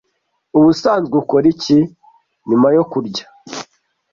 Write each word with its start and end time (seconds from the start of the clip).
Ubusanzwe 0.57 1.13
ukora 1.21 1.45
iki 1.53 1.79
nyuma 2.47 2.67
yo 2.75 2.83
kurya? 2.91 3.25